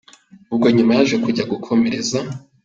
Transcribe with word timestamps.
ubwo 0.51 0.65
nyuma 0.75 0.91
Yaje 0.97 1.15
kujya 1.23 1.43
gukomereza. 1.51 2.19